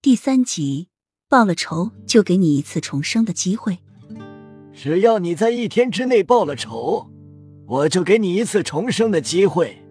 [0.00, 0.90] 第三集，
[1.28, 3.80] 报了仇就给你一次重生的机会。
[4.72, 7.10] 只要你在一天之内报了仇，
[7.66, 9.84] 我就给你一次重生的机会。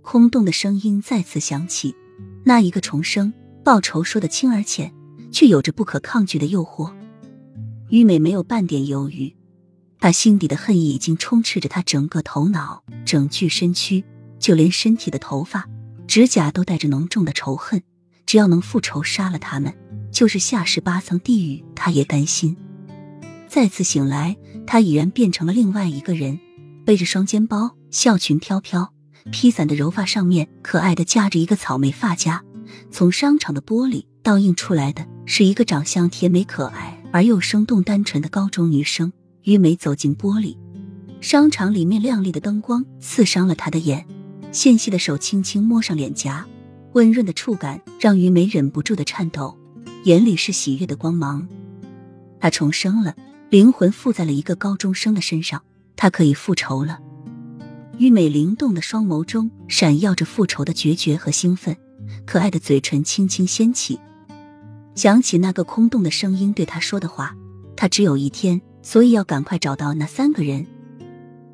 [0.00, 1.94] 空洞的声音再次响起，
[2.46, 3.30] 那一个重生
[3.62, 4.94] 报仇说的轻而浅，
[5.30, 6.90] 却有着不可抗拒的诱惑。
[7.90, 9.36] 于美没有半点犹豫，
[10.00, 14.02] 她心底的恨意已经充斥着她整个头脑、整具身躯，
[14.38, 15.68] 就连身体的头发、
[16.06, 17.82] 指甲都带着浓重的仇恨。
[18.28, 19.72] 只要能复仇杀了他们，
[20.12, 22.54] 就是下十八层地狱，他也甘心。
[23.48, 24.36] 再次醒来，
[24.66, 26.38] 他已然变成了另外一个人，
[26.84, 28.92] 背着双肩包，笑裙飘飘，
[29.32, 32.44] 披散的柔发上面可爱的夹着一个草莓发夹。
[32.90, 39.10] 从商场的玻璃倒映出来的是一个长相甜美可爱而又生动单纯的高中女生。
[39.44, 40.54] 于美走进玻璃
[41.22, 44.06] 商场里面，亮丽的灯光刺伤了她的眼，
[44.52, 46.46] 纤细的手轻轻摸上脸颊。
[46.92, 49.56] 温润的触感让于梅忍不住的颤抖，
[50.04, 51.46] 眼里是喜悦的光芒。
[52.40, 53.14] 他重生了，
[53.50, 55.62] 灵魂附在了一个高中生的身上，
[55.96, 57.00] 他可以复仇了。
[57.98, 61.76] 于美灵动的双眸中闪耀着复仇的决绝和兴奋，
[62.24, 63.98] 可爱的嘴唇轻轻掀起，
[64.94, 67.36] 想起那个空洞的声音对他说的话
[67.76, 70.66] ：“他只有一天，所以要赶快找到那三个人。”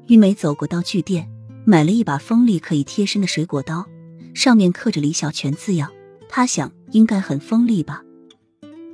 [0.06, 1.28] 玉美走过道具店，
[1.64, 3.86] 买了一把锋利可以贴身的水果刀。
[4.34, 5.90] 上面刻着李小泉字样，
[6.28, 8.02] 他想应该很锋利吧。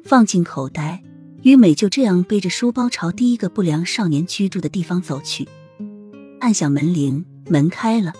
[0.04, 1.02] 放进口袋，
[1.42, 5.48] 于美就这样背着书包朝第一个不良少年居住的地方走去。
[6.40, 8.12] 按响门铃，门开了，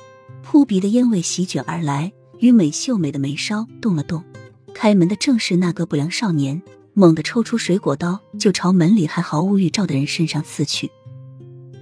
[0.43, 2.13] 扑鼻的烟味席卷而来。
[2.39, 4.25] 于美秀美的眉梢动了动，
[4.73, 6.63] 开门的正是那个不良少年，
[6.95, 10.91] 猛地抽出水果刀就朝门里还毫无预兆的人身上刺去。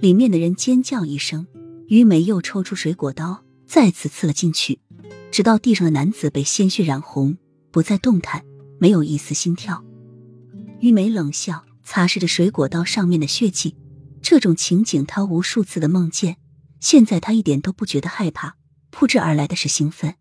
[0.01, 1.47] 里面的人尖叫一声，
[1.87, 4.79] 于美又抽出水果刀再次刺了进去。
[5.31, 7.37] 直到地上的男子被鲜血染红，
[7.71, 8.43] 不再动弹，
[8.79, 9.83] 没有一丝心跳。
[10.79, 13.75] 玉梅冷笑，擦拭着水果刀上面的血迹。
[14.21, 16.37] 这种情景，她无数次的梦见。
[16.79, 18.55] 现在她一点都不觉得害怕，
[18.89, 20.15] 扑之而来的是兴奋。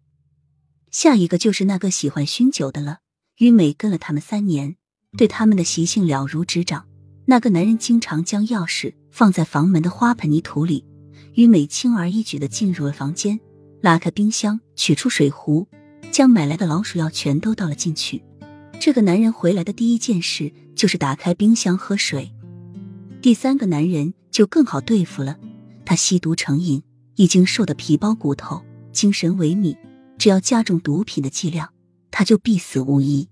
[0.91, 2.99] 下一个就是那个喜欢酗酒的了。
[3.39, 4.77] 玉美跟了他们三年，
[5.17, 6.87] 对他们的习性了如指掌。
[7.27, 10.85] 那个男人经常将钥匙放在房门的花盆泥土里。
[11.35, 13.39] 玉美轻而易举的进入了房间。
[13.81, 15.67] 拉开冰箱，取出水壶，
[16.11, 18.23] 将买来的老鼠药全都倒了进去。
[18.81, 22.33] 这个男人回来的第一件事就是打开冰箱喝水。
[23.21, 25.37] 第三个男人就更好对付了，
[25.85, 26.83] 他吸毒成瘾，
[27.17, 28.63] 已经瘦得皮包骨头，
[28.93, 29.77] 精神萎靡。
[30.17, 31.73] 只要加重毒品的剂量，
[32.11, 33.29] 他就必死无疑。